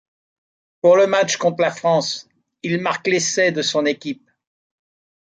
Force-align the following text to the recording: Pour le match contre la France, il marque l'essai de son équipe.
Pour 0.81 0.97
le 0.97 1.05
match 1.05 1.37
contre 1.37 1.61
la 1.61 1.69
France, 1.69 2.27
il 2.63 2.81
marque 2.81 3.05
l'essai 3.05 3.51
de 3.51 3.61
son 3.61 3.85
équipe. 3.85 4.27